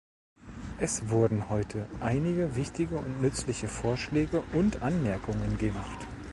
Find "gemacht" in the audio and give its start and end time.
5.59-6.07